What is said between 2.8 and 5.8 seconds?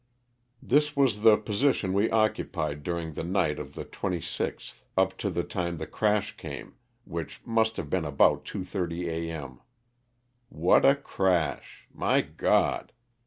during the night of the 26th up to the time